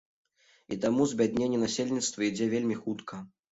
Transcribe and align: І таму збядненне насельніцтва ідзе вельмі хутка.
І 0.75 0.77
таму 0.85 1.01
збядненне 1.11 1.61
насельніцтва 1.65 2.19
ідзе 2.31 2.51
вельмі 2.57 2.81
хутка. 2.83 3.25